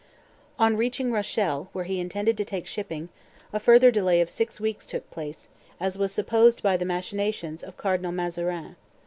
[0.57, 3.09] On reaching Rochelle, where he intended to take shipping,
[3.53, 5.47] a further delay of six weeks took place,
[5.79, 8.77] as was supposed by the machinations of Cardinal Mazarin.